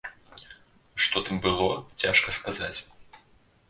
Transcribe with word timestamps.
Што 1.05 1.23
тым 1.29 1.37
было, 1.45 1.69
цяжка 2.01 2.29
сказаць. 2.41 2.77